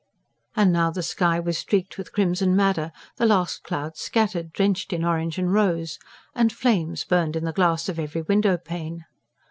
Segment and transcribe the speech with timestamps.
[0.55, 5.05] And now the sky was streaked with crimson madder; the last clouds scattered, drenched in
[5.05, 5.99] orange and rose,
[6.33, 9.05] and flames burned in the glass of every window pane.